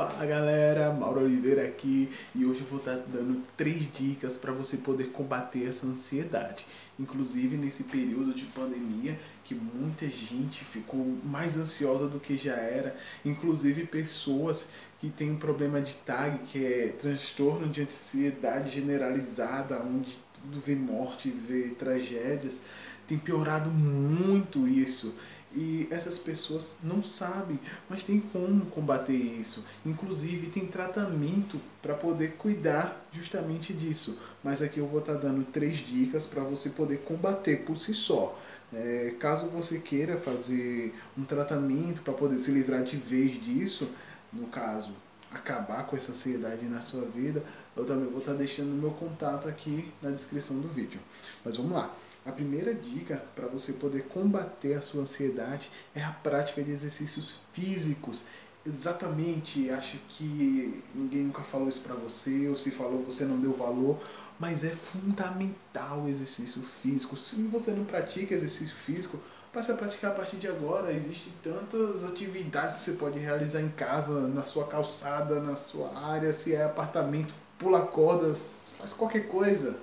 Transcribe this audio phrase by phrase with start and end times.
[0.00, 4.78] Fala galera, Mauro Oliveira aqui e hoje eu vou estar dando três dicas para você
[4.78, 6.66] poder combater essa ansiedade.
[6.98, 12.96] Inclusive nesse período de pandemia que muita gente ficou mais ansiosa do que já era,
[13.26, 20.18] inclusive pessoas que têm um problema de TAG, que é transtorno de ansiedade generalizada, onde
[20.32, 22.62] tudo vê morte, vê tragédias,
[23.06, 25.14] tem piorado muito isso.
[25.52, 27.58] E essas pessoas não sabem,
[27.88, 29.64] mas tem como combater isso.
[29.84, 34.20] Inclusive tem tratamento para poder cuidar justamente disso.
[34.44, 37.92] Mas aqui eu vou estar tá dando três dicas para você poder combater por si
[37.92, 38.38] só.
[38.72, 43.90] É, caso você queira fazer um tratamento para poder se livrar de vez disso,
[44.32, 44.92] no caso
[45.30, 47.44] acabar com essa ansiedade na sua vida,
[47.76, 51.00] eu também vou estar tá deixando meu contato aqui na descrição do vídeo.
[51.44, 51.94] Mas vamos lá.
[52.24, 57.40] A primeira dica para você poder combater a sua ansiedade é a prática de exercícios
[57.52, 58.24] físicos.
[58.64, 63.54] Exatamente, acho que ninguém nunca falou isso para você, ou se falou você não deu
[63.54, 63.98] valor,
[64.38, 67.16] mas é fundamental o exercício físico.
[67.16, 69.18] Se você não pratica exercício físico,
[69.50, 70.92] passe a praticar a partir de agora.
[70.92, 76.30] Existem tantas atividades que você pode realizar em casa, na sua calçada, na sua área,
[76.30, 79.78] se é apartamento, pula cordas, faz qualquer coisa.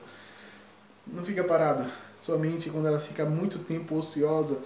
[1.13, 1.89] Não fica parado.
[2.16, 4.59] Sua mente, quando ela fica muito tempo ociosa,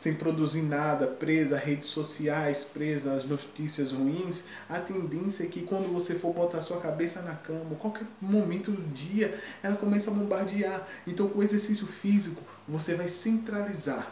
[0.00, 5.60] sem produzir nada, presa a redes sociais, presa às notícias ruins, a tendência é que
[5.60, 10.14] quando você for botar sua cabeça na cama, qualquer momento do dia, ela começa a
[10.14, 10.86] bombardear.
[11.06, 14.10] Então, com o exercício físico, você vai centralizar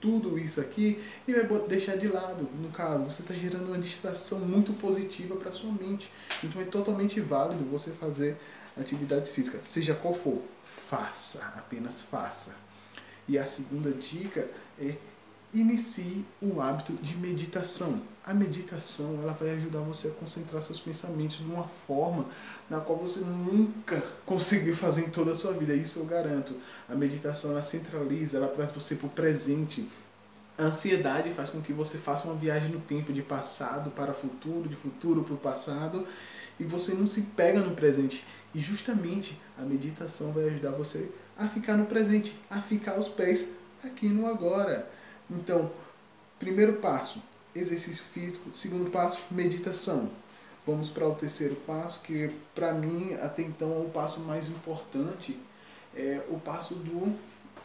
[0.00, 2.48] tudo isso aqui e vai deixar de lado.
[2.62, 6.10] No caso, você está gerando uma distração muito positiva para sua mente.
[6.42, 8.38] Então, é totalmente válido você fazer
[8.76, 12.54] atividades físicas, seja qual for, faça, apenas faça.
[13.28, 14.94] E a segunda dica é
[15.54, 18.02] inicie o hábito de meditação.
[18.24, 22.26] A meditação ela vai ajudar você a concentrar seus pensamentos de uma forma
[22.68, 25.74] na qual você nunca conseguiu fazer em toda a sua vida.
[25.74, 26.54] Isso eu garanto.
[26.88, 29.88] A meditação ela centraliza, ela traz você para o presente.
[30.58, 34.68] A ansiedade faz com que você faça uma viagem no tempo de passado para futuro,
[34.68, 36.06] de futuro para o passado
[36.58, 38.24] e você não se pega no presente.
[38.54, 43.50] E justamente a meditação vai ajudar você a ficar no presente, a ficar aos pés
[43.84, 44.90] aqui no agora.
[45.30, 45.70] Então,
[46.38, 47.22] primeiro passo,
[47.54, 48.50] exercício físico.
[48.54, 50.10] Segundo passo, meditação.
[50.66, 55.38] Vamos para o terceiro passo, que para mim até então é o passo mais importante,
[55.94, 57.14] é o passo do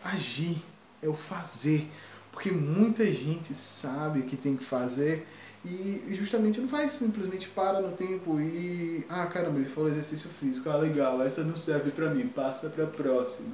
[0.04, 0.62] agir,
[1.02, 1.90] é o fazer.
[2.32, 5.28] Porque muita gente sabe o que tem que fazer
[5.64, 9.06] e justamente não faz simplesmente para no tempo e.
[9.08, 10.70] Ah, caramba, ele falou exercício físico.
[10.70, 13.50] Ah, legal, essa não serve para mim, passa para a próxima.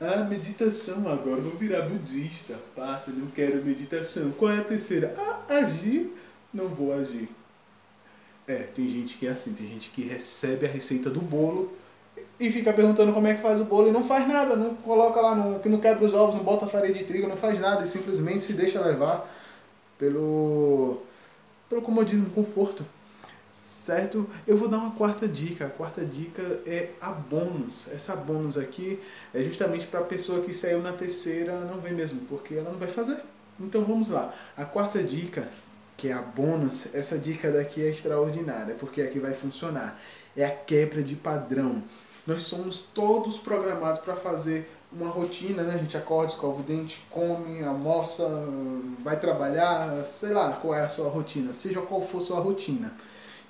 [0.00, 2.54] Ah, meditação, agora vou virar budista.
[2.76, 4.30] Passa, não quero meditação.
[4.32, 5.12] Qual é a terceira?
[5.18, 6.14] Ah, agir,
[6.54, 7.28] não vou agir.
[8.46, 11.76] É, tem gente que é assim, tem gente que recebe a receita do bolo
[12.40, 15.20] e fica perguntando como é que faz o bolo e não faz nada, não coloca
[15.20, 17.82] lá, no, que não quebra os ovos, não bota farinha de trigo, não faz nada
[17.82, 19.28] e simplesmente se deixa levar
[19.98, 21.02] pelo
[21.68, 22.84] pelo comodismo, conforto.
[23.54, 24.28] Certo?
[24.46, 25.66] Eu vou dar uma quarta dica.
[25.66, 27.88] A quarta dica é a bônus.
[27.88, 29.00] Essa bônus aqui
[29.34, 32.78] é justamente para a pessoa que saiu na terceira não vem mesmo, porque ela não
[32.78, 33.20] vai fazer.
[33.58, 34.32] Então vamos lá.
[34.56, 35.48] A quarta dica,
[35.96, 40.00] que é a bônus, essa dica daqui é extraordinária, porque aqui vai funcionar.
[40.36, 41.82] É a quebra de padrão.
[42.26, 45.74] Nós somos todos programados para fazer uma rotina, né?
[45.74, 48.26] A gente acorda, escova o dente, come, almoça,
[49.02, 52.92] vai trabalhar, sei lá qual é a sua rotina, seja qual for a sua rotina.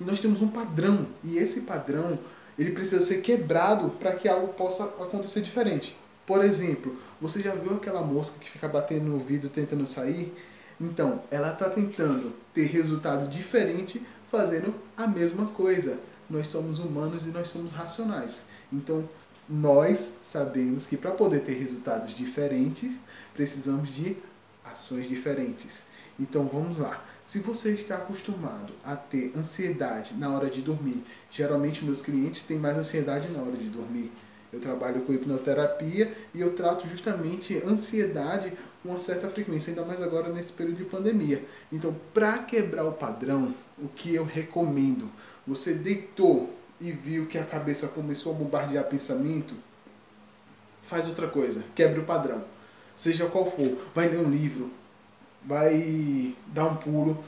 [0.00, 2.18] E nós temos um padrão, e esse padrão,
[2.58, 5.96] ele precisa ser quebrado para que algo possa acontecer diferente.
[6.26, 10.34] Por exemplo, você já viu aquela mosca que fica batendo no vidro tentando sair?
[10.80, 15.98] Então, ela está tentando ter resultado diferente fazendo a mesma coisa.
[16.28, 18.46] Nós somos humanos e nós somos racionais.
[18.72, 19.08] Então,
[19.48, 22.96] nós sabemos que para poder ter resultados diferentes,
[23.34, 24.16] precisamos de
[24.64, 25.84] ações diferentes.
[26.20, 27.02] Então vamos lá.
[27.24, 32.58] Se você está acostumado a ter ansiedade na hora de dormir, geralmente meus clientes têm
[32.58, 34.10] mais ansiedade na hora de dormir.
[34.52, 38.52] Eu trabalho com hipnoterapia e eu trato justamente ansiedade
[38.82, 41.44] com uma certa frequência, ainda mais agora nesse período de pandemia.
[41.70, 45.10] Então, para quebrar o padrão, o que eu recomendo?
[45.46, 49.54] Você deitou e viu que a cabeça começou a bombardear pensamento,
[50.82, 52.42] faz outra coisa, quebre o padrão.
[52.96, 54.70] Seja qual for, vai ler um livro,
[55.44, 57.22] vai dar um pulo.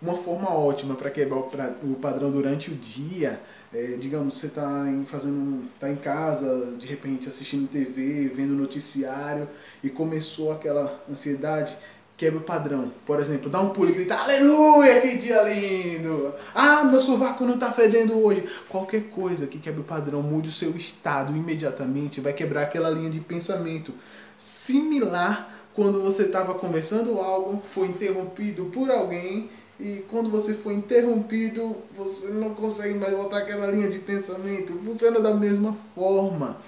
[0.00, 1.38] Uma forma ótima para quebrar
[1.82, 3.38] o padrão durante o dia,
[3.72, 9.46] é, digamos, você está fazendo, tá em casa, de repente assistindo TV, vendo noticiário
[9.84, 11.76] e começou aquela ansiedade,
[12.20, 12.92] quebra o padrão.
[13.06, 16.34] Por exemplo, dá um pulo e grita, aleluia, que dia lindo!
[16.54, 18.46] Ah, meu sovaco não tá fedendo hoje.
[18.68, 23.08] Qualquer coisa que quebre o padrão, mude o seu estado imediatamente, vai quebrar aquela linha
[23.08, 23.94] de pensamento.
[24.36, 31.74] Similar quando você estava conversando algo, foi interrompido por alguém e quando você foi interrompido,
[31.96, 34.74] você não consegue mais voltar aquela linha de pensamento.
[34.84, 36.58] Funciona da mesma forma.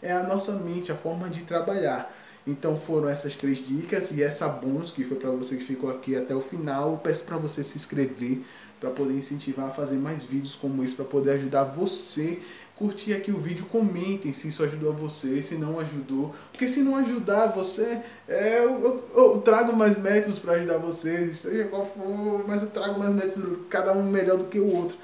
[0.00, 2.21] É a nossa mente, a forma de trabalhar.
[2.46, 6.16] Então foram essas três dicas e essa bônus que foi para você que ficou aqui
[6.16, 6.92] até o final.
[6.92, 8.42] Eu peço para você se inscrever
[8.80, 12.40] para poder incentivar a fazer mais vídeos como esse para poder ajudar você.
[12.74, 16.34] Curtir aqui o vídeo, comentem se isso ajudou a você, se não ajudou.
[16.50, 21.38] Porque se não ajudar você, é, eu, eu, eu trago mais métodos para ajudar vocês,
[21.38, 24.96] seja qual for, mas eu trago mais métodos, cada um melhor do que o outro.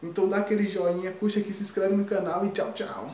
[0.00, 3.10] Então dá aquele joinha, curte aqui, se inscreve no canal e tchau, tchau.